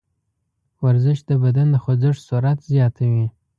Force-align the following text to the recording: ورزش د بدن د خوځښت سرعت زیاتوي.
ورزش 0.85 1.19
د 1.29 1.31
بدن 1.43 1.67
د 1.71 1.75
خوځښت 1.83 2.21
سرعت 2.29 2.59
زیاتوي. 2.71 3.27